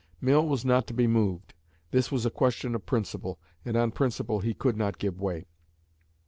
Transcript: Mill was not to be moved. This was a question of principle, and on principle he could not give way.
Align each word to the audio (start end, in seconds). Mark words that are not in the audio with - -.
Mill 0.19 0.47
was 0.47 0.65
not 0.65 0.87
to 0.87 0.95
be 0.95 1.05
moved. 1.05 1.53
This 1.91 2.11
was 2.11 2.25
a 2.25 2.31
question 2.31 2.73
of 2.73 2.87
principle, 2.87 3.37
and 3.63 3.77
on 3.77 3.91
principle 3.91 4.39
he 4.39 4.55
could 4.55 4.75
not 4.75 4.97
give 4.97 5.21
way. 5.21 5.45